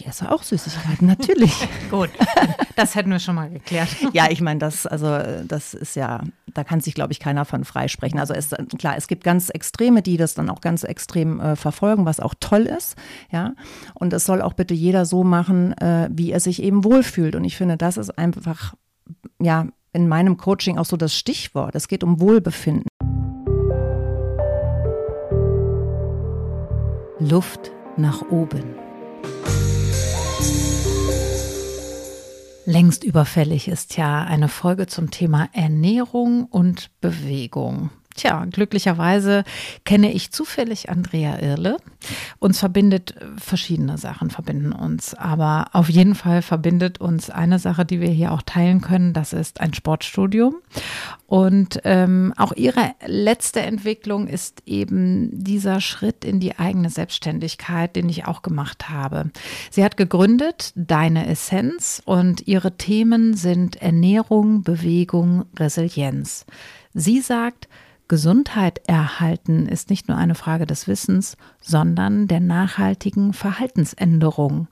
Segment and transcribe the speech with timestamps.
[0.00, 1.52] Ich esse auch Süßigkeiten, natürlich.
[1.90, 2.10] Gut,
[2.74, 3.88] das hätten wir schon mal geklärt.
[4.12, 5.06] ja, ich meine, das, also,
[5.46, 6.20] das ist ja,
[6.52, 8.18] da kann sich, glaube ich, keiner von freisprechen.
[8.18, 12.06] Also es, klar, es gibt ganz Extreme, die das dann auch ganz extrem äh, verfolgen,
[12.06, 12.96] was auch toll ist.
[13.30, 13.54] Ja,
[13.94, 17.36] und es soll auch bitte jeder so machen, äh, wie er sich eben wohlfühlt.
[17.36, 18.74] Und ich finde, das ist einfach,
[19.40, 21.76] ja, in meinem Coaching auch so das Stichwort.
[21.76, 22.88] Es geht um Wohlbefinden.
[27.20, 28.83] Luft nach oben.
[32.66, 37.90] Längst überfällig ist ja eine Folge zum Thema Ernährung und Bewegung.
[38.14, 39.42] Tja, glücklicherweise
[39.84, 41.78] kenne ich zufällig Andrea Irle.
[42.38, 45.14] Uns verbindet äh, verschiedene Sachen, verbinden uns.
[45.14, 49.14] Aber auf jeden Fall verbindet uns eine Sache, die wir hier auch teilen können.
[49.14, 50.54] Das ist ein Sportstudium.
[51.26, 58.08] Und ähm, auch ihre letzte Entwicklung ist eben dieser Schritt in die eigene Selbstständigkeit, den
[58.08, 59.30] ich auch gemacht habe.
[59.70, 66.46] Sie hat gegründet Deine Essenz und ihre Themen sind Ernährung, Bewegung, Resilienz.
[66.92, 67.68] Sie sagt,
[68.14, 74.68] Gesundheit erhalten ist nicht nur eine Frage des Wissens, sondern der nachhaltigen Verhaltensänderung.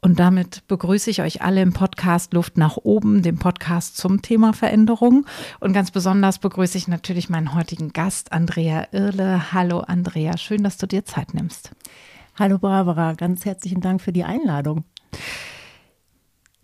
[0.00, 4.52] Und damit begrüße ich euch alle im Podcast Luft nach oben, dem Podcast zum Thema
[4.52, 5.26] Veränderung.
[5.58, 9.52] Und ganz besonders begrüße ich natürlich meinen heutigen Gast, Andrea Irle.
[9.52, 11.72] Hallo Andrea, schön, dass du dir Zeit nimmst.
[12.38, 14.84] Hallo Barbara, ganz herzlichen Dank für die Einladung.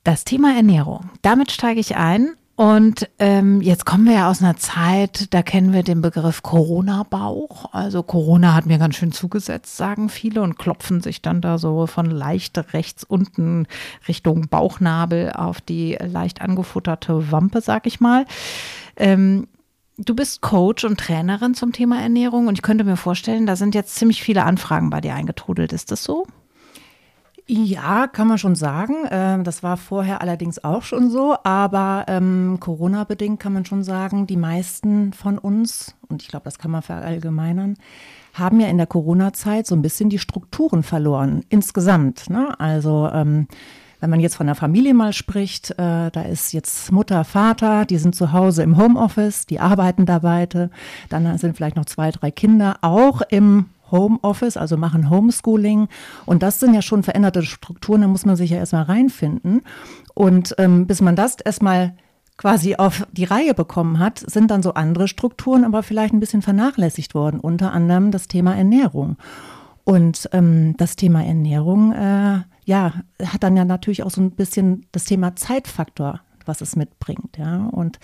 [0.04, 4.56] Das Thema Ernährung, damit steige ich ein und ähm, jetzt kommen wir ja aus einer
[4.56, 7.72] Zeit, da kennen wir den Begriff Corona-Bauch.
[7.72, 11.86] Also Corona hat mir ganz schön zugesetzt, sagen viele, und klopfen sich dann da so
[11.86, 13.66] von leicht rechts unten
[14.06, 18.26] Richtung Bauchnabel auf die leicht angefutterte Wampe, sag ich mal.
[18.96, 19.48] Ähm,
[19.98, 23.74] Du bist Coach und Trainerin zum Thema Ernährung und ich könnte mir vorstellen, da sind
[23.74, 25.72] jetzt ziemlich viele Anfragen bei dir eingetrudelt.
[25.72, 26.26] Ist das so?
[27.46, 28.94] Ja, kann man schon sagen.
[29.10, 34.26] Ähm, das war vorher allerdings auch schon so, aber ähm, Corona-bedingt kann man schon sagen,
[34.26, 37.76] die meisten von uns, und ich glaube, das kann man verallgemeinern,
[38.34, 42.30] haben ja in der Corona-Zeit so ein bisschen die Strukturen verloren, insgesamt.
[42.30, 42.58] Ne?
[42.60, 43.48] Also ähm,
[44.00, 47.98] wenn man jetzt von der Familie mal spricht, äh, da ist jetzt Mutter, Vater, die
[47.98, 50.46] sind zu Hause im Homeoffice, die arbeiten dabei,
[51.08, 55.88] dann sind vielleicht noch zwei, drei Kinder auch im Homeoffice, also machen Homeschooling.
[56.26, 59.62] Und das sind ja schon veränderte Strukturen, da muss man sich ja erstmal reinfinden.
[60.14, 61.94] Und ähm, bis man das erstmal
[62.36, 66.42] quasi auf die Reihe bekommen hat, sind dann so andere Strukturen aber vielleicht ein bisschen
[66.42, 69.16] vernachlässigt worden, unter anderem das Thema Ernährung.
[69.84, 72.94] Und ähm, das Thema Ernährung, äh, ja,
[73.24, 77.66] hat dann ja natürlich auch so ein bisschen das Thema Zeitfaktor, was es mitbringt, ja.
[77.66, 77.98] Und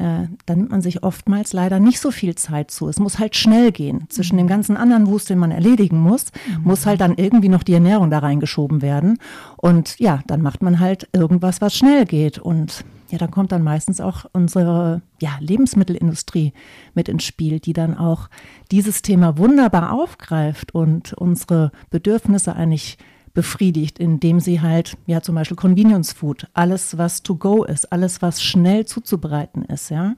[0.00, 2.88] äh, da nimmt man sich oftmals leider nicht so viel Zeit zu.
[2.88, 4.06] Es muss halt schnell gehen.
[4.08, 6.64] Zwischen dem ganzen anderen Wust, den man erledigen muss, mhm.
[6.64, 9.18] muss halt dann irgendwie noch die Ernährung da reingeschoben werden.
[9.58, 12.38] Und ja, dann macht man halt irgendwas, was schnell geht.
[12.38, 16.54] Und ja, da kommt dann meistens auch unsere ja, Lebensmittelindustrie
[16.94, 18.30] mit ins Spiel, die dann auch
[18.70, 22.96] dieses Thema wunderbar aufgreift und unsere Bedürfnisse eigentlich
[23.34, 28.22] befriedigt, indem sie halt, ja, zum Beispiel Convenience Food, alles, was to go ist, alles,
[28.22, 30.14] was schnell zuzubereiten ist, ja,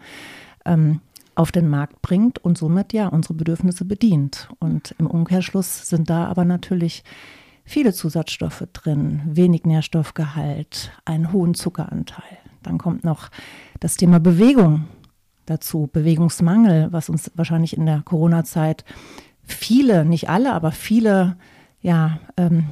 [0.64, 1.00] ähm,
[1.34, 4.48] auf den Markt bringt und somit ja unsere Bedürfnisse bedient.
[4.58, 7.04] Und im Umkehrschluss sind da aber natürlich
[7.64, 12.38] viele Zusatzstoffe drin, wenig Nährstoffgehalt, einen hohen Zuckeranteil.
[12.62, 13.30] Dann kommt noch
[13.80, 14.84] das Thema Bewegung
[15.46, 18.84] dazu, Bewegungsmangel, was uns wahrscheinlich in der Corona-Zeit
[19.42, 21.36] viele, nicht alle, aber viele
[21.80, 22.66] ja, ähm,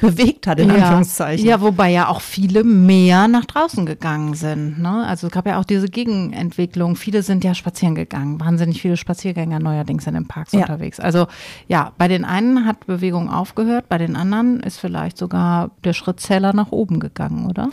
[0.00, 0.76] bewegt hat, in ja.
[0.76, 1.46] Anführungszeichen.
[1.46, 4.80] Ja, wobei ja auch viele mehr nach draußen gegangen sind.
[4.80, 5.06] Ne?
[5.06, 6.96] Also es gab ja auch diese Gegenentwicklung.
[6.96, 8.40] Viele sind ja spazieren gegangen.
[8.40, 10.60] Wahnsinnig viele Spaziergänger neuerdings in den Parks ja.
[10.60, 11.00] unterwegs.
[11.00, 11.26] Also
[11.68, 16.52] ja, bei den einen hat Bewegung aufgehört, bei den anderen ist vielleicht sogar der Schrittzähler
[16.52, 17.70] nach oben gegangen, oder?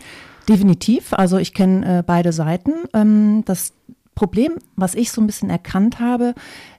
[0.50, 1.14] Definitiv.
[1.14, 2.74] Also ich kenne äh, beide Seiten.
[2.94, 3.74] Ähm, das
[4.16, 6.34] Problem, was ich so ein bisschen erkannt habe,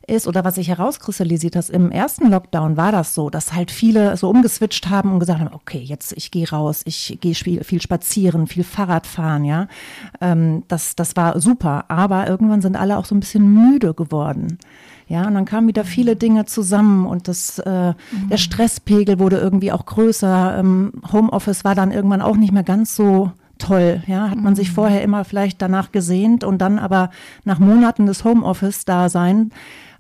[0.09, 4.17] ist oder was sich herauskristallisiert hat, im ersten Lockdown war das so, dass halt viele
[4.17, 7.81] so umgeswitcht haben und gesagt haben, okay, jetzt ich gehe raus, ich gehe viel, viel
[7.83, 9.69] spazieren, viel Fahrrad fahren, ja.
[10.21, 14.59] Ähm, das, das war super, aber irgendwann sind alle auch so ein bisschen müde geworden.
[15.09, 18.29] Ja, und dann kamen wieder viele Dinge zusammen und das, äh, mhm.
[18.31, 20.59] der Stresspegel wurde irgendwie auch größer.
[20.59, 24.03] Ähm, Homeoffice war dann irgendwann auch nicht mehr ganz so toll.
[24.07, 24.75] Ja, hat man sich mhm.
[24.75, 27.11] vorher immer vielleicht danach gesehnt und dann aber
[27.45, 29.51] nach Monaten des Homeoffice-Dasein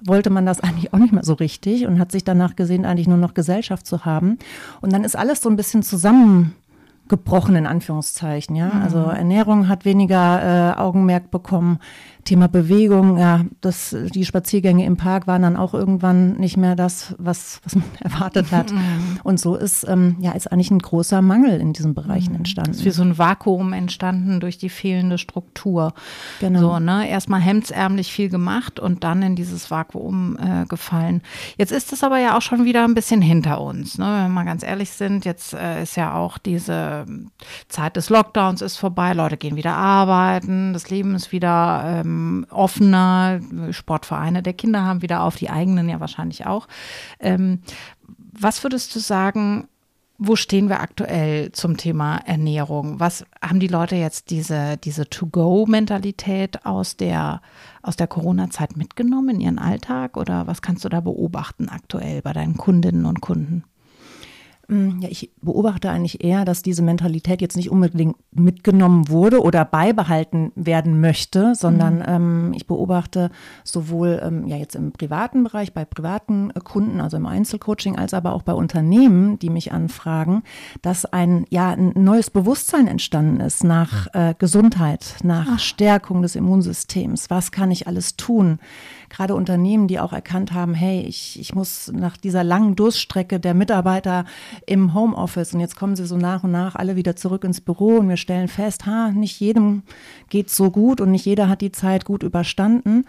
[0.04, 3.08] wollte man das eigentlich auch nicht mehr so richtig und hat sich danach gesehnt, eigentlich
[3.08, 4.38] nur noch Gesellschaft zu haben.
[4.80, 8.54] Und dann ist alles so ein bisschen zusammengebrochen, in Anführungszeichen.
[8.54, 8.82] Ja, mhm.
[8.82, 11.78] also Ernährung hat weniger äh, Augenmerk bekommen.
[12.28, 17.14] Thema Bewegung, ja, das, die Spaziergänge im Park waren dann auch irgendwann nicht mehr das,
[17.16, 18.72] was, was man erwartet hat.
[18.78, 19.18] Mhm.
[19.24, 22.40] Und so ist, ähm, ja, ist eigentlich ein großer Mangel in diesen Bereichen mhm.
[22.40, 22.72] entstanden.
[22.72, 25.94] Es ist wie so ein Vakuum entstanden durch die fehlende Struktur.
[26.40, 26.60] Genau.
[26.60, 27.08] So, ne?
[27.08, 31.22] Erstmal hemdsärmlich viel gemacht und dann in dieses Vakuum äh, gefallen.
[31.56, 34.04] Jetzt ist es aber ja auch schon wieder ein bisschen hinter uns, ne?
[34.04, 35.24] wenn wir mal ganz ehrlich sind.
[35.24, 37.06] Jetzt äh, ist ja auch diese
[37.68, 42.17] Zeit des Lockdowns ist vorbei, Leute gehen wieder arbeiten, das Leben ist wieder ähm,
[42.50, 46.68] offener, Sportvereine der Kinder haben wieder auf, die eigenen ja wahrscheinlich auch.
[47.20, 47.60] Ähm,
[48.32, 49.68] was würdest du sagen,
[50.18, 52.98] wo stehen wir aktuell zum Thema Ernährung?
[52.98, 57.40] Was haben die Leute jetzt diese, diese To-Go-Mentalität aus der,
[57.82, 62.32] aus der Corona-Zeit mitgenommen in ihren Alltag oder was kannst du da beobachten aktuell bei
[62.32, 63.62] deinen Kundinnen und Kunden?
[64.70, 69.64] Mm, ja, ich beobachte eigentlich eher, dass diese Mentalität jetzt nicht unbedingt mitgenommen wurde oder
[69.64, 72.04] beibehalten werden möchte, sondern mhm.
[72.06, 73.30] ähm, ich beobachte
[73.64, 78.12] sowohl ähm, ja jetzt im privaten Bereich bei privaten äh, Kunden, also im Einzelcoaching, als
[78.12, 80.42] aber auch bei Unternehmen, die mich anfragen,
[80.82, 85.58] dass ein ja ein neues Bewusstsein entstanden ist nach äh, Gesundheit, nach Ach.
[85.58, 87.30] Stärkung des Immunsystems.
[87.30, 88.58] Was kann ich alles tun?
[89.08, 93.54] Gerade Unternehmen, die auch erkannt haben, hey, ich, ich muss nach dieser langen Durststrecke der
[93.54, 94.26] Mitarbeiter
[94.66, 95.54] im Homeoffice.
[95.54, 98.16] Und jetzt kommen sie so nach und nach alle wieder zurück ins Büro und wir
[98.16, 99.82] stellen fest, ha, nicht jedem
[100.28, 103.04] geht so gut und nicht jeder hat die Zeit gut überstanden.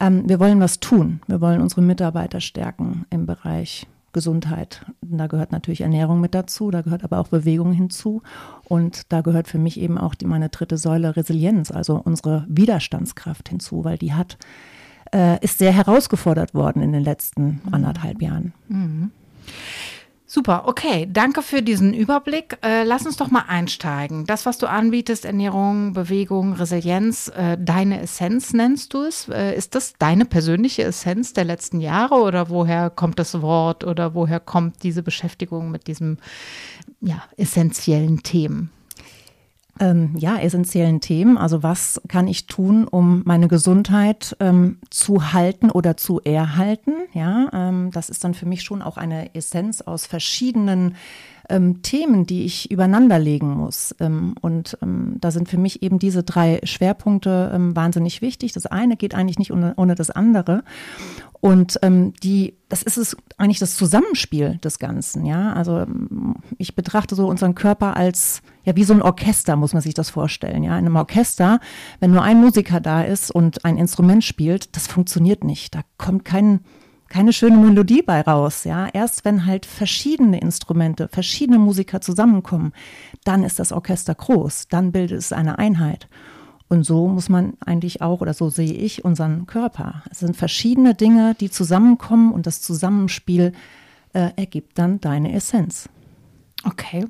[0.00, 1.20] Ähm, wir wollen was tun.
[1.26, 4.84] Wir wollen unsere Mitarbeiter stärken im Bereich Gesundheit.
[5.00, 8.22] Da gehört natürlich Ernährung mit dazu, da gehört aber auch Bewegung hinzu.
[8.64, 13.48] Und da gehört für mich eben auch die, meine dritte Säule Resilienz, also unsere Widerstandskraft
[13.48, 14.36] hinzu, weil die hat,
[15.14, 18.52] äh, ist sehr herausgefordert worden in den letzten anderthalb Jahren.
[18.68, 19.10] Mhm.
[20.34, 21.06] Super, okay.
[21.12, 22.56] Danke für diesen Überblick.
[22.62, 24.24] Äh, lass uns doch mal einsteigen.
[24.24, 29.28] Das, was du anbietest, Ernährung, Bewegung, Resilienz, äh, deine Essenz nennst du es.
[29.28, 34.14] Äh, ist das deine persönliche Essenz der letzten Jahre oder woher kommt das Wort oder
[34.14, 36.16] woher kommt diese Beschäftigung mit diesem
[37.02, 38.70] ja, essentiellen Themen?
[39.82, 41.36] Ähm, ja, essentiellen Themen.
[41.36, 46.92] Also was kann ich tun, um meine Gesundheit ähm, zu halten oder zu erhalten?
[47.12, 50.94] Ja, ähm, das ist dann für mich schon auch eine Essenz aus verschiedenen
[51.48, 53.92] ähm, Themen, die ich übereinander legen muss.
[53.98, 58.52] Ähm, und ähm, da sind für mich eben diese drei Schwerpunkte wahnsinnig wichtig.
[58.52, 60.62] Das eine geht eigentlich nicht ohne, ohne das andere.
[61.42, 65.52] Und ähm, die, das ist es eigentlich das Zusammenspiel des Ganzen, ja.
[65.54, 69.82] Also ähm, ich betrachte so unseren Körper als ja wie so ein Orchester, muss man
[69.82, 70.78] sich das vorstellen, ja.
[70.78, 71.58] In einem Orchester,
[71.98, 75.74] wenn nur ein Musiker da ist und ein Instrument spielt, das funktioniert nicht.
[75.74, 76.60] Da kommt kein
[77.08, 78.86] keine schöne Melodie bei raus, ja.
[78.92, 82.72] Erst wenn halt verschiedene Instrumente, verschiedene Musiker zusammenkommen,
[83.24, 86.06] dann ist das Orchester groß, dann bildet es eine Einheit.
[86.72, 90.04] Und so muss man eigentlich auch, oder so sehe ich unseren Körper.
[90.10, 93.52] Es sind verschiedene Dinge, die zusammenkommen und das Zusammenspiel
[94.14, 95.90] äh, ergibt dann deine Essenz.
[96.64, 97.04] Okay.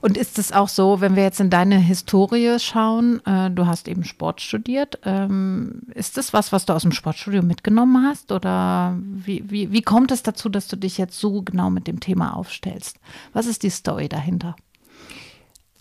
[0.00, 3.86] Und ist es auch so, wenn wir jetzt in deine Historie schauen, äh, du hast
[3.86, 8.32] eben Sport studiert, ähm, ist das was, was du aus dem Sportstudium mitgenommen hast?
[8.32, 12.00] Oder wie, wie, wie kommt es dazu, dass du dich jetzt so genau mit dem
[12.00, 12.98] Thema aufstellst?
[13.32, 14.56] Was ist die Story dahinter?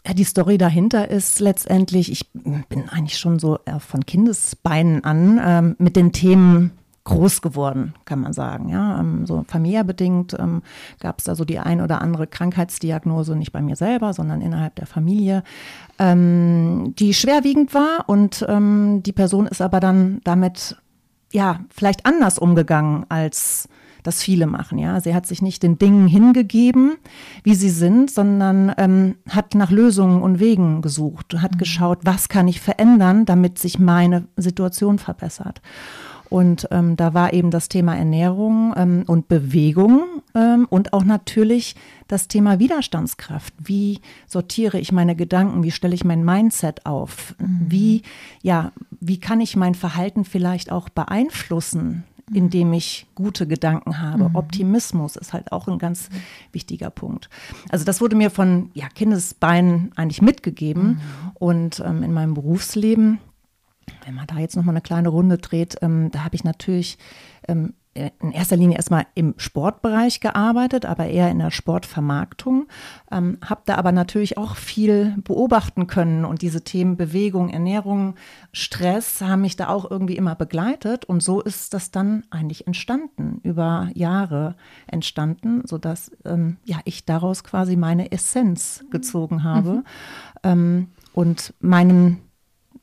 [0.05, 5.41] Ja, die Story dahinter ist letztendlich, ich bin eigentlich schon so äh, von Kindesbeinen an
[5.43, 6.71] ähm, mit den Themen
[7.05, 8.69] groß geworden, kann man sagen.
[8.69, 10.61] Ja, ähm, so familiärbedingt ähm,
[10.99, 14.75] gab es da so die ein oder andere Krankheitsdiagnose, nicht bei mir selber, sondern innerhalb
[14.75, 15.43] der Familie,
[15.97, 20.77] ähm, die schwerwiegend war und ähm, die Person ist aber dann damit
[21.31, 23.69] ja vielleicht anders umgegangen als
[24.07, 24.77] das viele machen.
[24.77, 26.95] Ja, sie hat sich nicht den Dingen hingegeben,
[27.43, 31.57] wie sie sind, sondern ähm, hat nach Lösungen und Wegen gesucht, hat mhm.
[31.57, 35.61] geschaut, was kann ich verändern, damit sich meine Situation verbessert.
[36.29, 41.75] Und ähm, da war eben das Thema Ernährung ähm, und Bewegung ähm, und auch natürlich
[42.07, 43.53] das Thema Widerstandskraft.
[43.63, 45.63] Wie sortiere ich meine Gedanken?
[45.63, 47.35] Wie stelle ich mein Mindset auf?
[47.39, 47.65] Mhm.
[47.67, 48.01] Wie,
[48.41, 52.03] ja, wie kann ich mein Verhalten vielleicht auch beeinflussen?
[52.33, 54.29] Indem ich gute Gedanken habe.
[54.29, 54.35] Mhm.
[54.35, 56.15] Optimismus ist halt auch ein ganz mhm.
[56.53, 57.29] wichtiger Punkt.
[57.69, 61.31] Also das wurde mir von ja, Kindesbeinen eigentlich mitgegeben mhm.
[61.35, 63.19] und ähm, in meinem Berufsleben
[64.03, 66.97] wenn man da jetzt nochmal eine kleine Runde dreht, ähm, da habe ich natürlich
[67.47, 72.67] ähm, in erster Linie erstmal im Sportbereich gearbeitet, aber eher in der Sportvermarktung.
[73.09, 78.15] Ähm, habe da aber natürlich auch viel beobachten können und diese Themen Bewegung, Ernährung,
[78.51, 83.39] Stress haben mich da auch irgendwie immer begleitet und so ist das dann eigentlich entstanden,
[83.43, 84.55] über Jahre
[84.87, 89.83] entstanden, sodass ähm, ja, ich daraus quasi meine Essenz gezogen habe mhm.
[90.43, 92.19] ähm, und meinen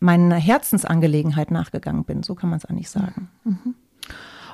[0.00, 2.24] meiner Herzensangelegenheit nachgegangen bin.
[2.24, 3.28] So kann man es eigentlich sagen.
[3.44, 3.76] Mhm.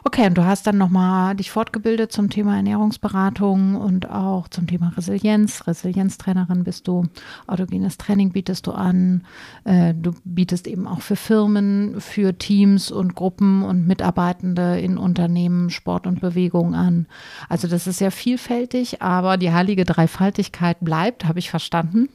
[0.09, 4.91] Okay, und du hast dann nochmal dich fortgebildet zum Thema Ernährungsberatung und auch zum Thema
[4.97, 5.67] Resilienz.
[5.67, 7.05] Resilienztrainerin bist du,
[7.47, 9.27] autogenes Training bietest du an.
[9.65, 15.69] Äh, du bietest eben auch für Firmen, für Teams und Gruppen und Mitarbeitende in Unternehmen
[15.69, 17.07] Sport und Bewegung an.
[17.51, 22.09] Also das ist sehr vielfältig, aber die heilige Dreifaltigkeit bleibt, habe ich verstanden.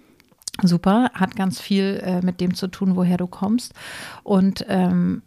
[0.64, 3.76] Super, hat ganz viel äh, mit dem zu tun, woher du kommst.
[4.24, 5.22] Und ähm,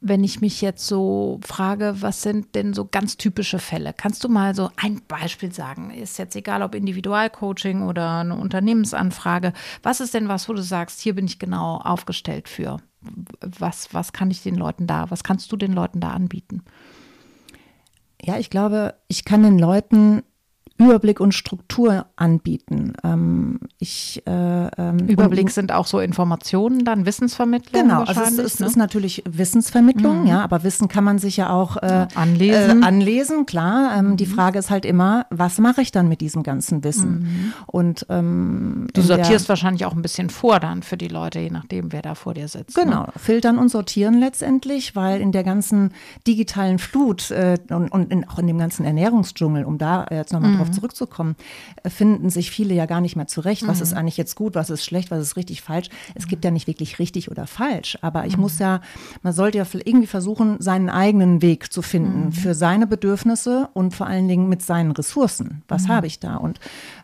[0.00, 3.94] wenn ich mich jetzt so frage, was sind denn so ganz typische Fälle?
[3.94, 5.90] Kannst du mal so ein Beispiel sagen?
[5.90, 9.52] Ist jetzt egal, ob Individualcoaching oder eine Unternehmensanfrage.
[9.82, 12.78] Was ist denn was, wo du sagst, hier bin ich genau aufgestellt für?
[13.40, 16.62] Was, was kann ich den Leuten da, was kannst du den Leuten da anbieten?
[18.22, 20.22] Ja, ich glaube, ich kann den Leuten
[20.78, 22.92] Überblick und Struktur anbieten.
[23.02, 27.82] Ähm, ich, äh, ähm, Überblick sind auch so Informationen, dann Wissensvermittlung.
[27.82, 28.66] Genau, also es, es ne?
[28.66, 30.26] ist natürlich Wissensvermittlung, mhm.
[30.26, 32.82] ja, aber Wissen kann man sich ja auch äh, anlesen.
[32.82, 33.96] Äh, anlesen, klar.
[33.96, 34.16] Ähm, mhm.
[34.18, 37.20] Die Frage ist halt immer, was mache ich dann mit diesem ganzen Wissen?
[37.20, 37.52] Mhm.
[37.66, 41.92] Und ähm, du sortierst wahrscheinlich auch ein bisschen vor dann für die Leute, je nachdem,
[41.92, 42.76] wer da vor dir sitzt.
[42.76, 42.84] Ne?
[42.84, 43.12] Genau, ne?
[43.16, 45.92] filtern und sortieren letztendlich, weil in der ganzen
[46.26, 50.56] digitalen Flut äh, und, und in, auch in dem ganzen Ernährungsdschungel, um da jetzt nochmal
[50.56, 51.36] drauf darauf zurückzukommen,
[51.82, 53.62] äh, finden sich viele ja gar nicht mehr zurecht.
[53.62, 53.68] Mhm.
[53.68, 53.98] Was ist mhm.
[53.98, 55.88] eigentlich jetzt gut, was ist schlecht, was ist richtig falsch?
[56.14, 58.42] Es gibt ja nicht wirklich richtig oder falsch, aber ich mhm.
[58.42, 58.80] muss ja,
[59.22, 62.32] man sollte ja irgendwie versuchen, seinen eigenen Weg zu finden mhm.
[62.32, 65.62] für seine Bedürfnisse und vor allen Dingen mit seinen Ressourcen.
[65.68, 65.88] Was mhm.
[65.88, 66.36] habe ich da?
[66.36, 66.60] Und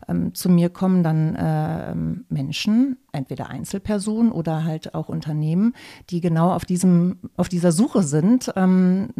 [0.08, 1.94] ähm, zu mir kommen dann äh,
[2.28, 5.74] Menschen, entweder Einzelpersonen oder halt auch Unternehmen,
[6.10, 9.10] die genau auf diesem, auf dieser Suche sind, ähm,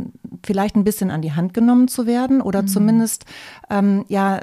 [0.45, 2.69] vielleicht ein bisschen an die Hand genommen zu werden oder mhm.
[2.69, 3.25] zumindest
[3.71, 4.41] ähm, ja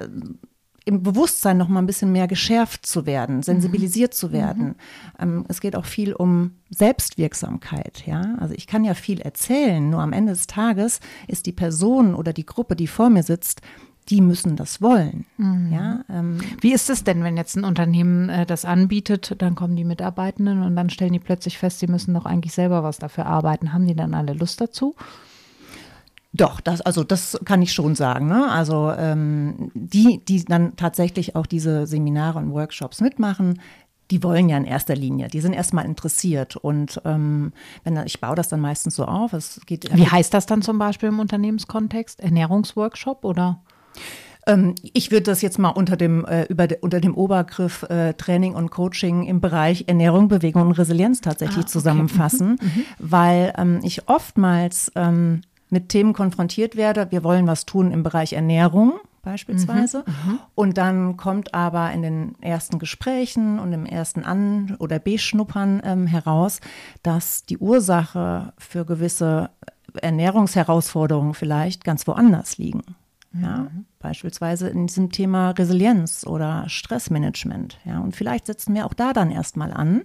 [0.86, 4.16] im Bewusstsein noch mal ein bisschen mehr geschärft zu werden, sensibilisiert mhm.
[4.16, 4.66] zu werden.
[4.68, 4.76] Mhm.
[5.20, 8.36] Ähm, es geht auch viel um Selbstwirksamkeit, ja.
[8.40, 12.34] Also ich kann ja viel erzählen, nur am Ende des Tages ist die Person oder
[12.34, 13.62] die Gruppe, die vor mir sitzt,
[14.10, 15.26] die müssen das wollen.
[15.38, 15.72] Mhm.
[15.72, 16.40] Ja, ähm.
[16.62, 20.64] Wie ist es denn, wenn jetzt ein Unternehmen äh, das anbietet, dann kommen die Mitarbeitenden
[20.64, 23.74] und dann stellen die plötzlich fest, sie müssen doch eigentlich selber was dafür arbeiten.
[23.74, 24.96] Haben die dann alle Lust dazu?
[26.32, 28.28] Doch, das, also das kann ich schon sagen.
[28.28, 28.50] Ne?
[28.50, 33.60] Also ähm, die, die dann tatsächlich auch diese Seminare und Workshops mitmachen,
[34.12, 36.56] die wollen ja in erster Linie, die sind erstmal interessiert.
[36.56, 39.34] Und ähm, wenn ich baue das dann meistens so auf.
[39.34, 42.20] Es geht, Wie heißt das dann zum Beispiel im Unternehmenskontext?
[42.20, 43.62] Ernährungsworkshop oder?
[44.48, 48.14] Ähm, ich würde das jetzt mal unter dem, äh, über de, unter dem Obergriff äh,
[48.14, 51.72] Training und Coaching im Bereich Ernährung, Bewegung und Resilienz tatsächlich ah, okay.
[51.72, 52.68] zusammenfassen, mhm.
[52.68, 52.86] Mhm.
[53.00, 57.08] weil ähm, ich oftmals ähm, mit Themen konfrontiert werde.
[57.12, 60.04] Wir wollen was tun im Bereich Ernährung beispielsweise.
[60.06, 64.98] Mhm, mhm, und dann kommt aber in den ersten Gesprächen und im ersten An- oder
[64.98, 66.60] Beschnuppern ähm, heraus,
[67.04, 69.50] dass die Ursache für gewisse
[69.94, 72.82] Ernährungsherausforderungen vielleicht ganz woanders liegen.
[73.34, 73.86] Ja, mhm.
[74.00, 77.80] beispielsweise in diesem Thema Resilienz oder Stressmanagement.
[77.86, 80.02] Ja, und vielleicht setzen wir auch da dann erstmal an,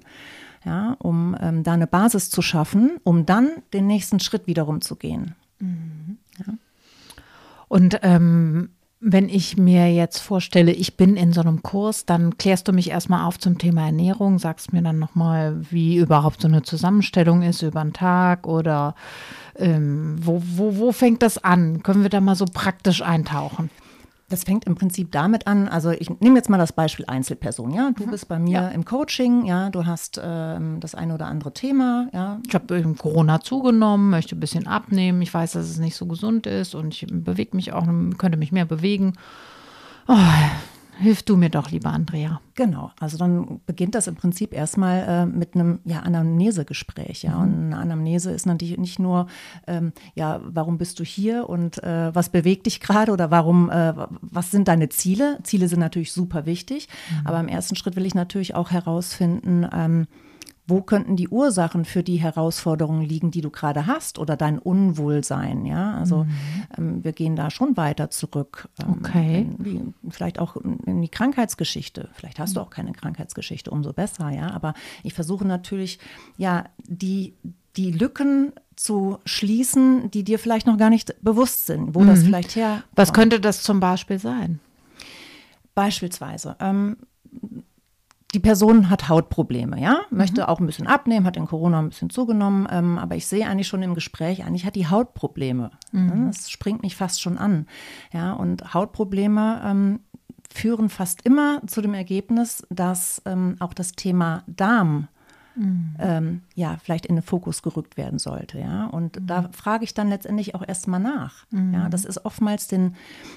[0.65, 4.97] ja, um ähm, da eine Basis zu schaffen, um dann den nächsten Schritt wiederum zu
[4.97, 5.35] gehen.
[5.59, 6.19] Mhm.
[6.47, 6.55] Ja.
[7.69, 8.71] Und ähm,
[9.07, 12.89] wenn ich mir jetzt vorstelle, ich bin in so einem Kurs, dann klärst du mich
[12.91, 17.61] erstmal auf zum Thema Ernährung, sagst mir dann nochmal, wie überhaupt so eine Zusammenstellung ist
[17.61, 18.95] über einen Tag oder
[19.57, 21.83] ähm, wo, wo, wo fängt das an?
[21.83, 23.69] Können wir da mal so praktisch eintauchen?
[24.35, 27.93] Das fängt im Prinzip damit an, also ich nehme jetzt mal das Beispiel Einzelperson, ja.
[27.97, 28.11] Du mhm.
[28.11, 28.69] bist bei mir ja.
[28.71, 32.41] im Coaching, ja, du hast ähm, das eine oder andere Thema, ja.
[32.45, 36.49] Ich habe Corona zugenommen, möchte ein bisschen abnehmen, ich weiß, dass es nicht so gesund
[36.49, 37.87] ist und ich bewege mich auch,
[38.19, 39.13] könnte mich mehr bewegen.
[40.09, 40.17] Oh,
[40.99, 42.41] Hilf du mir doch, lieber Andrea.
[42.55, 47.23] Genau, also dann beginnt das im Prinzip erstmal äh, mit einem ja, Anamnesegespräch.
[47.25, 47.37] Ja?
[47.39, 49.27] Und eine Anamnese ist natürlich nicht nur,
[49.67, 53.95] ähm, ja, warum bist du hier und äh, was bewegt dich gerade oder warum, äh,
[54.21, 55.39] was sind deine Ziele?
[55.43, 57.27] Ziele sind natürlich super wichtig, mhm.
[57.27, 60.07] aber im ersten Schritt will ich natürlich auch herausfinden, ähm,
[60.67, 65.67] wo könnten die Ursachen für die Herausforderungen liegen, die du gerade hast oder dein Unwohlsein,
[65.67, 65.95] ja?
[65.95, 66.31] Also mhm.
[66.79, 68.69] ähm, wir gehen da schon weiter zurück.
[68.81, 69.49] Ähm, okay.
[69.59, 72.09] In, vielleicht auch in die Krankheitsgeschichte.
[72.15, 74.51] Vielleicht hast du auch keine Krankheitsgeschichte, umso besser, ja.
[74.53, 75.99] Aber ich versuche natürlich,
[76.39, 77.35] ja, die,
[77.77, 82.07] die Lücken zu schließen, die dir vielleicht noch gar nicht bewusst sind, wo mhm.
[82.07, 82.85] das vielleicht her.
[82.95, 84.61] Was könnte das zum Beispiel sein?
[85.75, 86.57] Beispielsweise.
[86.59, 86.97] Ähm,
[88.35, 90.47] die Person hat Hautprobleme, ja, möchte mhm.
[90.49, 93.69] auch ein bisschen abnehmen, hat in Corona ein bisschen zugenommen, ähm, aber ich sehe eigentlich
[93.69, 95.71] schon im Gespräch, eigentlich hat die Hautprobleme.
[95.93, 96.27] Mhm.
[96.27, 97.67] Das springt mich fast schon an,
[98.13, 100.01] ja, und Hautprobleme ähm,
[100.53, 105.09] führen fast immer zu dem Ergebnis, dass ähm, auch das Thema Darm
[105.57, 105.97] mhm.
[105.99, 108.59] ähm, ja, vielleicht in den Fokus gerückt werden sollte.
[108.59, 108.87] Ja?
[108.87, 109.27] Und mhm.
[109.27, 111.47] da frage ich dann letztendlich auch erstmal nach.
[111.51, 111.75] Mhm.
[111.75, 111.89] Ja?
[111.89, 112.95] Das ist oftmals den,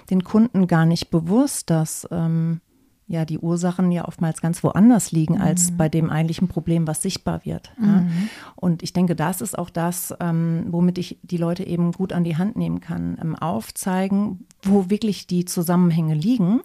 [0.09, 2.61] den Kunden gar nicht bewusst, dass ähm,
[3.07, 5.77] ja die Ursachen ja oftmals ganz woanders liegen als mhm.
[5.77, 7.71] bei dem eigentlichen Problem, was sichtbar wird.
[7.81, 8.01] Ja?
[8.01, 8.29] Mhm.
[8.55, 12.23] Und ich denke, das ist auch das, ähm, womit ich die Leute eben gut an
[12.23, 13.17] die Hand nehmen kann.
[13.21, 16.61] Ähm, aufzeigen, wo wirklich die Zusammenhänge liegen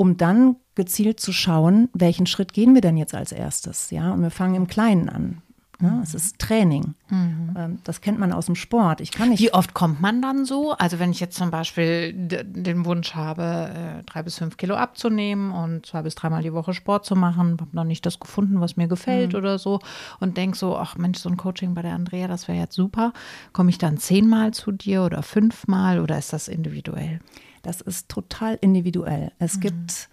[0.00, 3.90] um dann gezielt zu schauen, welchen Schritt gehen wir denn jetzt als erstes.
[3.90, 5.42] Ja, und wir fangen im Kleinen an.
[5.80, 6.02] Ja, mhm.
[6.02, 6.94] es ist Training.
[7.08, 7.54] Mhm.
[7.56, 9.00] Ähm, das kennt man aus dem Sport.
[9.00, 9.40] Ich kann nicht.
[9.40, 10.72] Wie oft kommt man dann so?
[10.72, 15.52] Also wenn ich jetzt zum Beispiel den Wunsch habe, äh, drei bis fünf Kilo abzunehmen
[15.52, 18.76] und zwei bis dreimal die Woche Sport zu machen, habe noch nicht das gefunden, was
[18.76, 19.38] mir gefällt mhm.
[19.38, 19.78] oder so
[20.18, 23.12] und denke so, ach Mensch, so ein Coaching bei der Andrea, das wäre jetzt super.
[23.52, 27.20] Komme ich dann zehnmal zu dir oder fünfmal oder ist das individuell?
[27.62, 29.30] Das ist total individuell.
[29.38, 29.60] Es mhm.
[29.60, 30.08] gibt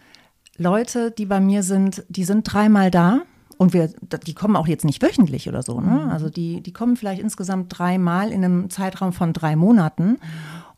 [0.57, 3.21] Leute, die bei mir sind, die sind dreimal da.
[3.57, 3.89] Und wir,
[4.25, 5.79] die kommen auch jetzt nicht wöchentlich oder so.
[5.79, 6.03] Ne?
[6.05, 6.09] Mhm.
[6.09, 10.17] Also die, die kommen vielleicht insgesamt dreimal in einem Zeitraum von drei Monaten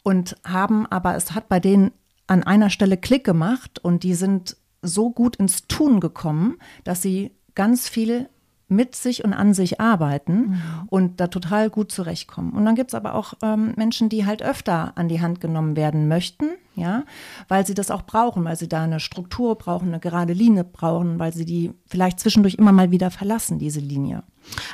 [0.03, 1.91] und haben, aber es hat bei denen
[2.27, 7.31] an einer Stelle Klick gemacht und die sind so gut ins Tun gekommen, dass sie
[7.55, 8.29] ganz viel
[8.69, 10.61] mit sich und an sich arbeiten mhm.
[10.87, 12.51] und da total gut zurechtkommen.
[12.51, 15.75] Und dann gibt es aber auch ähm, Menschen, die halt öfter an die Hand genommen
[15.77, 17.03] werden möchten, ja,
[17.47, 21.17] weil sie das auch brauchen, weil sie da eine Struktur brauchen, eine gerade Linie brauchen,
[21.17, 24.23] weil sie die vielleicht zwischendurch immer mal wieder verlassen, diese Linie.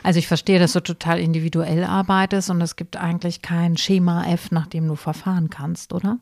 [0.01, 4.51] Also ich verstehe, dass du total individuell arbeitest und es gibt eigentlich kein Schema F,
[4.51, 6.17] nach dem du verfahren kannst, oder?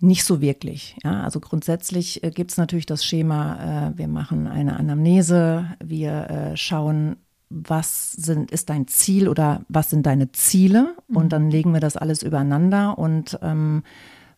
[0.00, 0.96] Nicht so wirklich.
[1.02, 6.30] Ja, also grundsätzlich äh, gibt es natürlich das Schema, äh, wir machen eine Anamnese, wir
[6.30, 7.16] äh, schauen,
[7.48, 11.16] was sind, ist dein Ziel oder was sind deine Ziele mhm.
[11.16, 13.84] und dann legen wir das alles übereinander und ähm,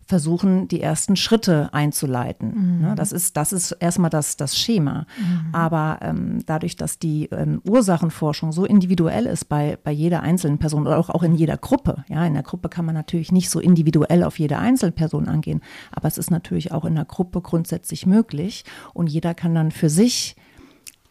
[0.08, 2.78] versuchen, die ersten Schritte einzuleiten.
[2.78, 2.80] Mhm.
[2.80, 5.06] Ne, das, ist, das ist erstmal das, das Schema.
[5.18, 5.54] Mhm.
[5.54, 10.86] Aber ähm, dadurch, dass die ähm, Ursachenforschung so individuell ist bei, bei jeder einzelnen Person
[10.86, 13.60] oder auch, auch in jeder Gruppe, ja, in der Gruppe kann man natürlich nicht so
[13.60, 15.60] individuell auf jede Einzelperson angehen,
[15.92, 19.90] aber es ist natürlich auch in der Gruppe grundsätzlich möglich und jeder kann dann für
[19.90, 20.36] sich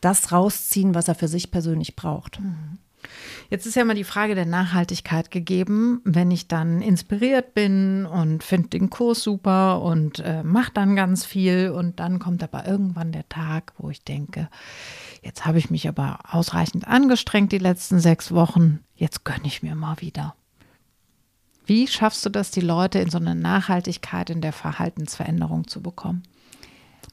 [0.01, 2.39] das rausziehen, was er für sich persönlich braucht.
[2.39, 2.79] Mhm.
[3.49, 6.01] Jetzt ist ja mal die Frage der Nachhaltigkeit gegeben.
[6.03, 11.25] Wenn ich dann inspiriert bin und finde den Kurs super und äh, mache dann ganz
[11.25, 14.49] viel und dann kommt aber irgendwann der Tag, wo ich denke,
[15.21, 19.75] jetzt habe ich mich aber ausreichend angestrengt die letzten sechs Wochen, jetzt gönne ich mir
[19.75, 20.35] mal wieder.
[21.65, 26.23] Wie schaffst du das, die Leute in so eine Nachhaltigkeit in der Verhaltensveränderung zu bekommen?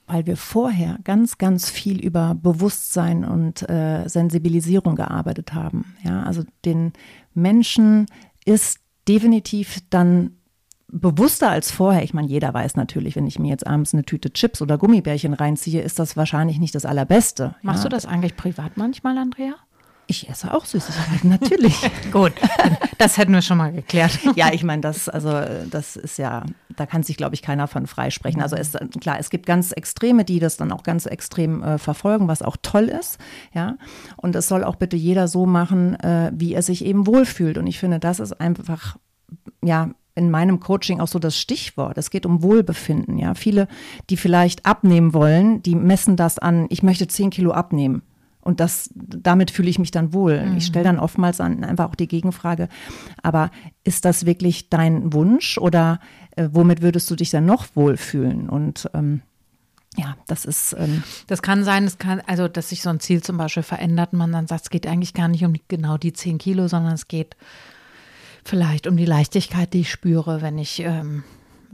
[0.07, 5.95] Weil wir vorher ganz, ganz viel über Bewusstsein und äh, Sensibilisierung gearbeitet haben.
[6.03, 6.93] Ja, also den
[7.33, 8.07] Menschen
[8.45, 10.37] ist definitiv dann
[10.89, 12.03] bewusster als vorher.
[12.03, 15.35] Ich meine, jeder weiß natürlich, wenn ich mir jetzt abends eine Tüte Chips oder Gummibärchen
[15.35, 17.57] reinziehe, ist das wahrscheinlich nicht das Allerbeste.
[17.63, 17.91] Machst ja.
[17.91, 19.55] du das eigentlich privat manchmal, Andrea?
[20.07, 21.79] Ich esse auch Süßigkeiten, natürlich.
[22.13, 22.33] Gut,
[22.99, 24.19] das hätten wir schon mal geklärt.
[24.37, 25.31] ja, ich meine, das, also,
[25.71, 26.45] das ist ja,
[26.77, 28.43] da kann sich, glaube ich, keiner von freisprechen.
[28.43, 32.29] Also es, klar, es gibt ganz Extreme, die das dann auch ganz extrem äh, verfolgen,
[32.29, 33.19] was auch toll ist.
[33.55, 33.77] Ja.
[34.17, 37.57] Und es soll auch bitte jeder so machen, äh, wie er sich eben wohlfühlt.
[37.57, 38.97] Und ich finde, das ist einfach,
[39.63, 41.99] ja, in meinem Coaching auch so das Stichwort.
[41.99, 43.19] Es geht um Wohlbefinden.
[43.19, 43.69] Ja, viele,
[44.11, 46.67] die vielleicht abnehmen wollen, die messen das an.
[46.69, 48.03] Ich möchte zehn Kilo abnehmen.
[48.45, 50.45] Und das, damit fühle ich mich dann wohl.
[50.45, 50.57] Mhm.
[50.59, 52.69] Ich stelle dann oftmals an, einfach auch die Gegenfrage,
[53.23, 53.51] aber
[53.83, 55.99] ist das wirklich dein Wunsch oder
[56.37, 58.49] äh, womit würdest du dich dann noch wohlfühlen?
[58.49, 59.23] Und ähm,
[59.97, 60.75] ja, das ist.
[60.79, 64.13] Ähm das kann sein, es kann, also dass sich so ein Ziel zum Beispiel verändert
[64.13, 66.95] und man dann sagt, es geht eigentlich gar nicht um genau die 10 Kilo, sondern
[66.95, 67.37] es geht
[68.45, 71.25] vielleicht um die Leichtigkeit, die ich spüre, wenn ich ähm,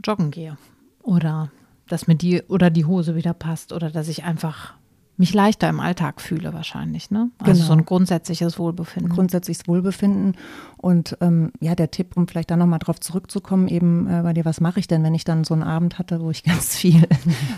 [0.05, 0.57] joggen gehe.
[1.01, 1.51] Oder
[1.87, 4.75] dass mir die oder die Hose wieder passt oder dass ich einfach
[5.21, 7.29] mich leichter im Alltag fühle wahrscheinlich, ne?
[7.37, 7.65] Also genau.
[7.65, 9.11] so ein grundsätzliches Wohlbefinden.
[9.11, 10.35] Grundsätzliches Wohlbefinden
[10.77, 14.45] und ähm, ja, der Tipp, um vielleicht da nochmal drauf zurückzukommen, eben äh, bei dir,
[14.45, 17.07] was mache ich denn, wenn ich dann so einen Abend hatte, wo ich ganz viel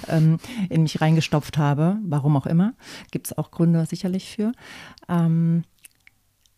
[0.10, 2.73] ähm, in mich reingestopft habe, warum auch immer,
[3.12, 4.52] gibt es auch Gründe sicherlich für.
[5.08, 5.63] Ähm,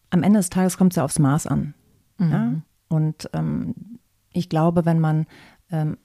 [0.10, 1.76] am Ende des Tages kommt es ja aufs Maß an.
[2.18, 2.32] Mhm.
[2.32, 2.54] Ja?
[2.88, 4.00] Und ähm,
[4.34, 5.28] ich glaube, wenn man
[5.70, 5.98] ähm,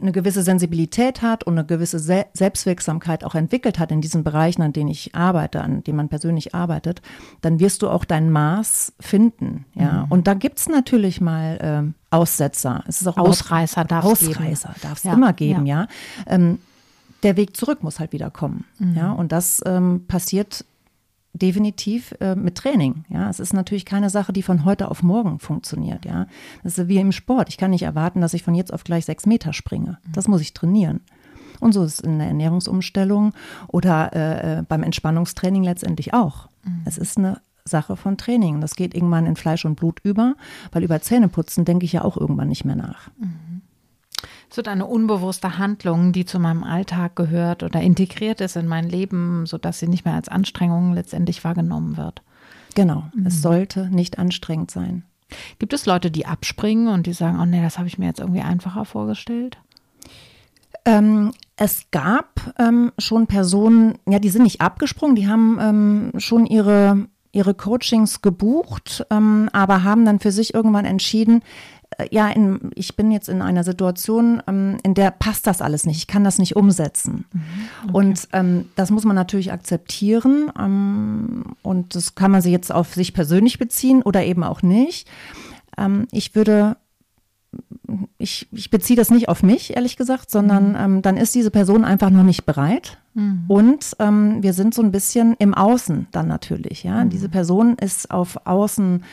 [0.00, 4.62] eine gewisse Sensibilität hat und eine gewisse Se Selbstwirksamkeit auch entwickelt hat in diesen Bereichen,
[4.62, 7.02] an denen ich arbeite, an denen man persönlich arbeitet,
[7.40, 9.64] dann wirst du auch dein Maß finden.
[9.74, 10.12] Ja, mhm.
[10.12, 12.84] und da gibt es natürlich mal ähm, Aussetzer.
[12.86, 15.12] Es ist auch Ausreißer darf es Ausreißer darf es ja.
[15.12, 15.82] immer geben, ja.
[15.82, 15.88] ja.
[16.26, 16.58] Ähm,
[17.22, 18.64] der Weg zurück muss halt wieder kommen.
[18.78, 18.94] Mhm.
[18.96, 20.64] Ja, und das ähm, passiert
[21.32, 23.04] definitiv äh, mit Training.
[23.08, 26.04] Ja, es ist natürlich keine Sache, die von heute auf morgen funktioniert.
[26.04, 26.26] Ja,
[26.62, 27.48] das ist wie im Sport.
[27.48, 29.98] Ich kann nicht erwarten, dass ich von jetzt auf gleich sechs Meter springe.
[30.12, 31.00] Das muss ich trainieren.
[31.60, 33.32] Und so ist es in der Ernährungsumstellung
[33.68, 36.48] oder äh, äh, beim Entspannungstraining letztendlich auch.
[36.64, 36.82] Mhm.
[36.84, 38.60] Es ist eine Sache von Training.
[38.60, 40.34] Das geht irgendwann in Fleisch und Blut über,
[40.72, 43.08] weil über Zähneputzen denke ich ja auch irgendwann nicht mehr nach.
[43.18, 43.49] Mhm.
[44.52, 49.46] So eine unbewusste Handlung, die zu meinem Alltag gehört oder integriert ist in mein Leben,
[49.46, 52.22] sodass sie nicht mehr als Anstrengung letztendlich wahrgenommen wird.
[52.74, 53.26] Genau, mhm.
[53.26, 55.04] es sollte nicht anstrengend sein.
[55.60, 58.18] Gibt es Leute, die abspringen und die sagen, oh nee, das habe ich mir jetzt
[58.18, 59.58] irgendwie einfacher vorgestellt?
[60.84, 66.46] Ähm, es gab ähm, schon Personen, ja, die sind nicht abgesprungen, die haben ähm, schon
[66.46, 71.42] ihre, ihre Coachings gebucht, ähm, aber haben dann für sich irgendwann entschieden,
[72.10, 75.98] ja, in, ich bin jetzt in einer Situation, ähm, in der passt das alles nicht.
[75.98, 77.24] Ich kann das nicht umsetzen.
[77.32, 77.40] Mhm,
[77.84, 77.92] okay.
[77.92, 80.50] Und ähm, das muss man natürlich akzeptieren.
[80.58, 85.08] Ähm, und das kann man sich jetzt auf sich persönlich beziehen oder eben auch nicht.
[85.76, 86.76] Ähm, ich würde
[88.18, 90.76] ich, ich beziehe das nicht auf mich, ehrlich gesagt, sondern mhm.
[90.76, 92.98] ähm, dann ist diese Person einfach noch nicht bereit.
[93.14, 93.44] Mhm.
[93.48, 96.84] Und ähm, wir sind so ein bisschen im Außen dann natürlich.
[96.84, 97.10] Ja, mhm.
[97.10, 99.04] diese Person ist auf Außen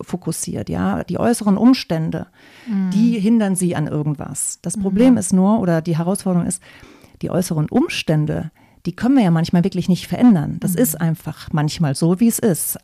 [0.00, 0.68] fokussiert.
[0.68, 2.26] Ja, die äußeren Umstände,
[2.66, 2.90] mhm.
[2.90, 4.58] die hindern sie an irgendwas.
[4.62, 5.18] Das Problem mhm.
[5.18, 6.62] ist nur oder die Herausforderung ist,
[7.22, 8.50] die äußeren Umstände,
[8.84, 10.58] die können wir ja manchmal wirklich nicht verändern.
[10.60, 10.78] Das mhm.
[10.78, 12.78] ist einfach manchmal so, wie es ist.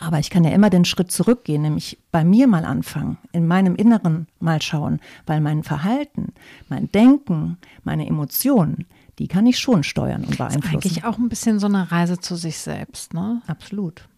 [0.00, 3.76] Aber ich kann ja immer den Schritt zurückgehen, nämlich bei mir mal anfangen, in meinem
[3.76, 6.32] Inneren mal schauen, weil mein Verhalten,
[6.68, 8.86] mein Denken, meine Emotionen,
[9.18, 10.74] die kann ich schon steuern und beeinflussen.
[10.74, 13.42] Das ist eigentlich auch ein bisschen so eine Reise zu sich selbst, ne?
[13.46, 14.08] Absolut.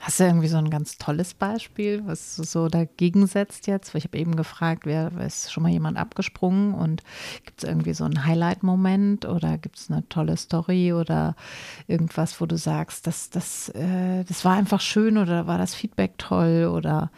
[0.00, 3.94] Hast du irgendwie so ein ganz tolles Beispiel, was so dagegen setzt jetzt?
[3.94, 7.02] Ich habe eben gefragt, wer ist schon mal jemand abgesprungen und
[7.44, 11.36] gibt es irgendwie so einen Highlight-Moment oder gibt es eine tolle Story oder
[11.86, 16.16] irgendwas, wo du sagst, das, das, äh, das war einfach schön oder war das Feedback
[16.16, 17.10] toll oder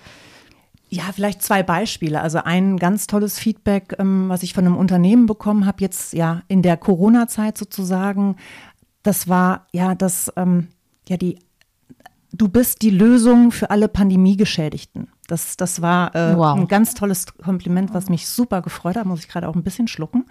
[0.88, 2.20] ja, vielleicht zwei Beispiele.
[2.20, 6.42] Also ein ganz tolles Feedback, ähm, was ich von einem Unternehmen bekommen habe, jetzt ja
[6.48, 8.36] in der Corona-Zeit sozusagen.
[9.04, 10.66] Das war ja das, ähm,
[11.08, 11.38] ja die
[12.32, 15.08] du bist die Lösung für alle Pandemiegeschädigten.
[15.28, 16.56] Das, das war äh, wow.
[16.56, 19.06] ein ganz tolles Kompliment, was mich super gefreut hat.
[19.06, 20.26] Muss ich gerade auch ein bisschen schlucken.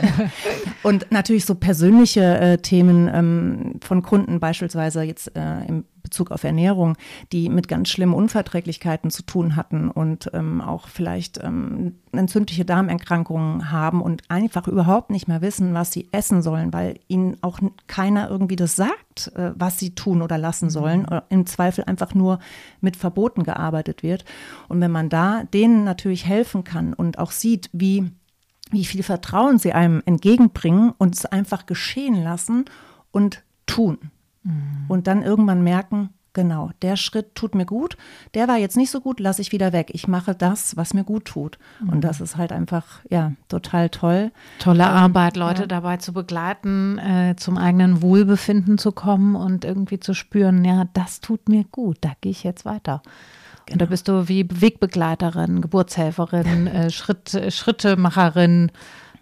[0.82, 6.42] und natürlich so persönliche äh, Themen ähm, von Kunden, beispielsweise jetzt äh, im Bezug auf
[6.42, 6.96] Ernährung,
[7.32, 13.70] die mit ganz schlimmen Unverträglichkeiten zu tun hatten und ähm, auch vielleicht ähm, entzündliche Darmerkrankungen
[13.70, 18.30] haben und einfach überhaupt nicht mehr wissen, was sie essen sollen, weil ihnen auch keiner
[18.30, 20.70] irgendwie das sagt, äh, was sie tun oder lassen mhm.
[20.70, 21.04] sollen.
[21.04, 22.38] Oder Im Zweifel einfach nur
[22.80, 24.24] mit Verboten gearbeitet wird.
[24.68, 28.10] Und wenn man da denen natürlich helfen kann und auch sieht, wie
[28.70, 32.66] wie viel Vertrauen sie einem entgegenbringen und es einfach geschehen lassen
[33.12, 34.10] und tun.
[34.48, 34.84] Mhm.
[34.88, 37.96] Und dann irgendwann merken, genau, der Schritt tut mir gut,
[38.34, 39.90] der war jetzt nicht so gut, lasse ich wieder weg.
[39.92, 41.58] Ich mache das, was mir gut tut.
[41.80, 41.88] Mhm.
[41.88, 44.30] Und das ist halt einfach, ja, total toll.
[44.60, 45.66] Tolle ähm, Arbeit, Leute ja.
[45.66, 51.20] dabei zu begleiten, äh, zum eigenen Wohlbefinden zu kommen und irgendwie zu spüren, ja, das
[51.20, 53.02] tut mir gut, da gehe ich jetzt weiter.
[53.66, 53.74] Genau.
[53.74, 58.70] Und da bist du wie Wegbegleiterin, Geburtshelferin, äh, Schritt, äh, Schrittemacherin,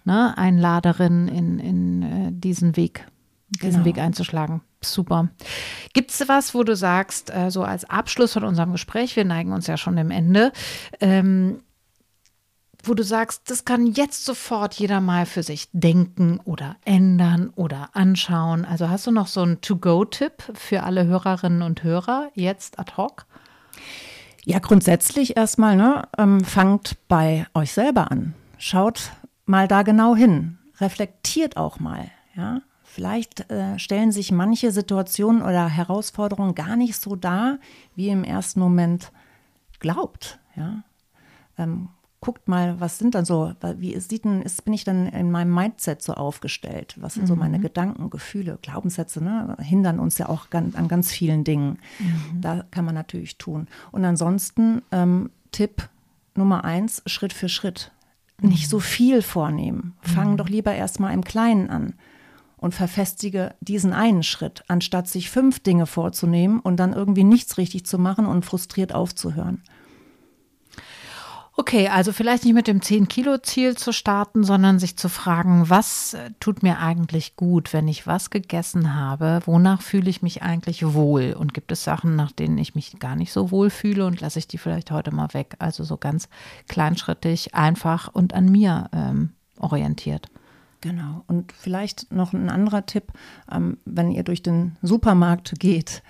[0.04, 3.06] ne, Einladerin in, in äh, diesen Weg,
[3.62, 3.84] diesen genau.
[3.86, 4.60] Weg einzuschlagen.
[4.92, 5.28] Super.
[5.92, 9.52] Gibt es was, wo du sagst, äh, so als Abschluss von unserem Gespräch, wir neigen
[9.52, 10.52] uns ja schon dem Ende,
[11.00, 11.60] ähm,
[12.84, 17.90] wo du sagst, das kann jetzt sofort jeder mal für sich denken oder ändern oder
[17.94, 18.64] anschauen.
[18.64, 23.26] Also hast du noch so einen To-Go-Tipp für alle Hörerinnen und Hörer jetzt ad hoc?
[24.44, 28.34] Ja, grundsätzlich erstmal, ne, ähm, fangt bei euch selber an.
[28.58, 29.10] Schaut
[29.44, 30.58] mal da genau hin.
[30.78, 32.60] Reflektiert auch mal, ja.
[32.96, 37.58] Vielleicht äh, stellen sich manche Situationen oder Herausforderungen gar nicht so dar,
[37.94, 39.12] wie ihr im ersten Moment
[39.80, 40.38] glaubt.
[40.56, 40.82] Ja?
[41.58, 45.30] Ähm, guckt mal, was sind dann so, wie sieht denn, ist, bin ich dann in
[45.30, 46.96] meinem Mindset so aufgestellt?
[46.98, 47.26] Was sind mhm.
[47.26, 49.58] so meine Gedanken, Gefühle, Glaubenssätze, ne?
[49.60, 51.78] hindern uns ja auch ganz, an ganz vielen Dingen.
[51.98, 52.40] Mhm.
[52.40, 53.68] Da kann man natürlich tun.
[53.92, 55.86] Und ansonsten ähm, Tipp
[56.34, 57.92] Nummer eins, Schritt für Schritt.
[58.40, 59.98] Nicht so viel vornehmen.
[60.00, 60.36] Fangen mhm.
[60.38, 61.92] doch lieber erstmal im Kleinen an
[62.56, 67.86] und verfestige diesen einen Schritt, anstatt sich fünf Dinge vorzunehmen und dann irgendwie nichts richtig
[67.86, 69.62] zu machen und frustriert aufzuhören.
[71.58, 76.30] Okay, also vielleicht nicht mit dem 10-Kilo-Ziel zu starten, sondern sich zu fragen, was äh,
[76.38, 79.40] tut mir eigentlich gut, wenn ich was gegessen habe?
[79.46, 81.32] Wonach fühle ich mich eigentlich wohl?
[81.32, 84.38] Und gibt es Sachen, nach denen ich mich gar nicht so wohl fühle und lasse
[84.38, 85.56] ich die vielleicht heute mal weg?
[85.58, 86.28] Also so ganz
[86.68, 90.28] kleinschrittig, einfach und an mir ähm, orientiert.
[90.80, 91.24] Genau.
[91.26, 93.12] Und vielleicht noch ein anderer Tipp,
[93.50, 96.02] ähm, wenn ihr durch den Supermarkt geht,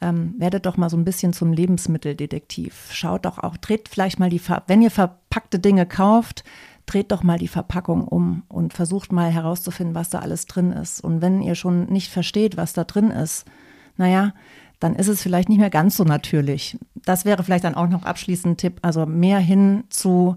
[0.00, 2.90] ähm, werdet doch mal so ein bisschen zum Lebensmitteldetektiv.
[2.92, 6.44] Schaut doch auch, dreht vielleicht mal die, wenn ihr verpackte Dinge kauft,
[6.86, 11.02] dreht doch mal die Verpackung um und versucht mal herauszufinden, was da alles drin ist.
[11.02, 13.44] Und wenn ihr schon nicht versteht, was da drin ist,
[13.96, 14.32] naja,
[14.80, 16.78] dann ist es vielleicht nicht mehr ganz so natürlich.
[16.94, 20.36] Das wäre vielleicht dann auch noch abschließend ein Tipp, also mehr hin zu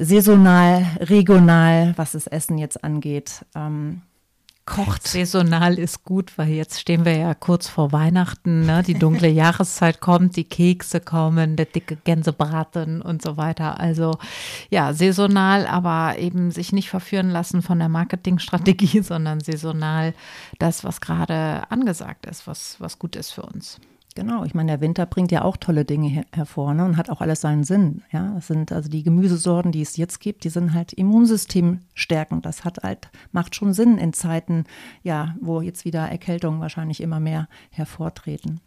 [0.00, 3.44] saisonal, regional, was das Essen jetzt angeht.
[3.54, 4.02] Ähm,
[4.64, 5.06] kocht.
[5.06, 8.66] Saisonal ist gut, weil jetzt stehen wir ja kurz vor Weihnachten.
[8.66, 8.82] Ne?
[8.82, 13.78] Die dunkle Jahreszeit kommt, die Kekse kommen, der dicke Gänsebraten und so weiter.
[13.80, 14.16] Also
[14.70, 20.14] ja, saisonal, aber eben sich nicht verführen lassen von der Marketingstrategie, sondern saisonal
[20.58, 23.80] das, was gerade angesagt ist, was, was gut ist für uns.
[24.16, 27.10] Genau, ich meine, der Winter bringt ja auch tolle Dinge her hervor ne, und hat
[27.10, 28.02] auch alles seinen Sinn.
[28.10, 32.44] Ja, das sind also die Gemüsesorten, die es jetzt gibt, die sind halt Immunsystem stärkend.
[32.44, 34.64] Das hat halt, macht schon Sinn in Zeiten,
[35.04, 38.60] ja, wo jetzt wieder Erkältungen wahrscheinlich immer mehr hervortreten.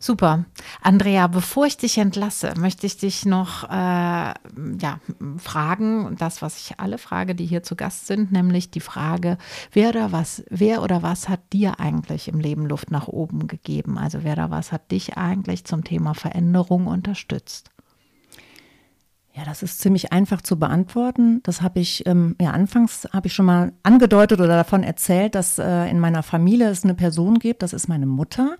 [0.00, 0.44] Super.
[0.80, 5.00] Andrea, bevor ich dich entlasse, möchte ich dich noch äh, ja,
[5.38, 9.38] fragen, das, was ich alle frage, die hier zu Gast sind, nämlich die Frage,
[9.72, 13.98] wer oder was, wer oder was hat dir eigentlich im Leben Luft nach oben gegeben?
[13.98, 17.70] Also wer oder was hat dich eigentlich zum Thema Veränderung unterstützt?
[19.38, 21.40] Ja, das ist ziemlich einfach zu beantworten.
[21.44, 25.60] Das habe ich, ähm, ja, anfangs habe ich schon mal angedeutet oder davon erzählt, dass
[25.60, 28.56] äh, in meiner Familie es eine Person gibt, das ist meine Mutter.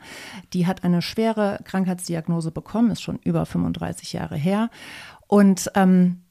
[0.53, 4.71] Die hat eine schwere Krankheitsdiagnose bekommen, ist schon über 35 Jahre her.
[5.27, 6.23] Und ähm,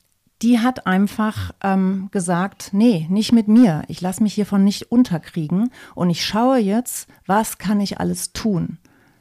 [0.41, 3.83] die hat einfach ähm, gesagt, nee, nicht mit mir.
[3.89, 8.77] Ich lasse mich hiervon nicht unterkriegen und ich schaue jetzt, was kann ich alles tun,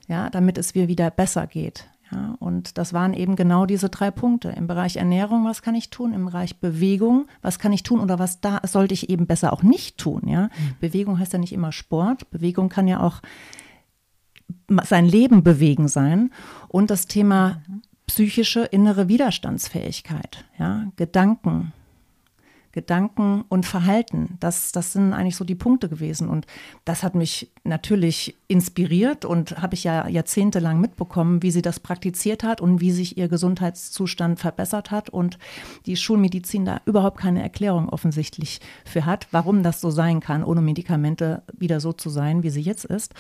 [0.07, 1.89] ja, damit es mir wieder besser geht.
[2.13, 4.51] Ja, und das waren eben genau diese drei Punkte.
[4.51, 6.13] Im Bereich Ernährung, was kann ich tun?
[6.13, 9.63] Im Bereich Bewegung, was kann ich tun oder was da sollte ich eben besser auch
[9.63, 10.23] nicht tun?
[10.27, 10.45] Ja?
[10.45, 10.51] Mhm.
[10.81, 12.31] Bewegung heißt ja nicht immer Sport.
[12.31, 13.23] Bewegung kann ja auch
[14.85, 16.31] sein Leben bewegen sein.
[16.69, 17.83] Und das Thema mhm.
[18.07, 21.73] psychische innere Widerstandsfähigkeit, ja, Gedanken,
[22.77, 24.37] Gedanken und Verhalten.
[24.39, 26.29] Das, das sind eigentlich so die Punkte gewesen.
[26.29, 26.47] Und
[26.85, 32.45] das hat mich natürlich inspiriert und habe ich ja jahrzehntelang mitbekommen, wie sie das praktiziert
[32.45, 35.39] hat und wie sich ihr Gesundheitszustand verbessert hat und
[35.87, 40.61] die Schulmedizin da überhaupt keine Erklärung offensichtlich für hat, warum das so sein kann, ohne
[40.61, 43.15] Medikamente wieder so zu sein, wie sie jetzt ist.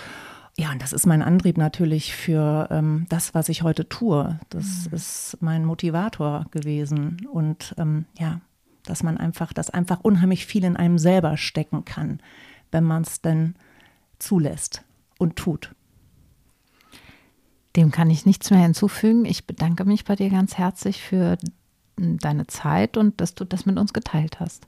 [0.59, 4.38] Ja, und das ist mein Antrieb natürlich für ähm, das, was ich heute tue.
[4.51, 4.97] Das mhm.
[4.97, 7.27] ist mein Motivator gewesen.
[7.33, 8.42] Und ähm, ja,
[8.87, 12.20] dass man einfach, dass einfach unheimlich viel in einem selber stecken kann,
[12.70, 13.55] wenn man es denn
[14.18, 14.85] zulässt
[15.18, 15.75] und tut.
[17.77, 19.27] Dem kann ich nichts mehr hinzufügen.
[19.27, 21.37] Ich bedanke mich bei dir ganz herzlich für
[21.96, 24.64] deine Zeit und dass du das mit uns geteilt hast.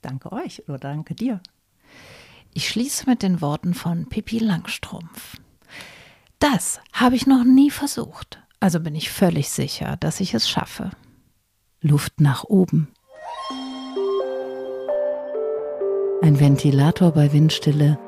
[0.00, 1.40] Danke euch oder danke dir.
[2.54, 5.36] Ich schließe mit den Worten von Pippi Langstrumpf.
[6.38, 10.90] Das habe ich noch nie versucht, also bin ich völlig sicher, dass ich es schaffe.
[11.80, 12.88] Luft nach oben.
[16.28, 17.98] Ein Ventilator bei Windstille,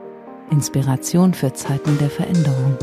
[0.50, 2.76] Inspiration für Zeiten der Veränderung.